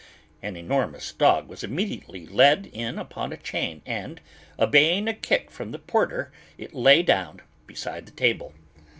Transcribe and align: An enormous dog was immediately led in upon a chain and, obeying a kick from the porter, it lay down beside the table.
An 0.41 0.55
enormous 0.55 1.13
dog 1.13 1.47
was 1.47 1.63
immediately 1.63 2.25
led 2.25 2.71
in 2.73 2.97
upon 2.97 3.31
a 3.31 3.37
chain 3.37 3.83
and, 3.85 4.19
obeying 4.57 5.07
a 5.07 5.13
kick 5.13 5.51
from 5.51 5.69
the 5.71 5.77
porter, 5.77 6.31
it 6.57 6.73
lay 6.73 7.03
down 7.03 7.41
beside 7.67 8.07
the 8.07 8.11
table. 8.11 8.51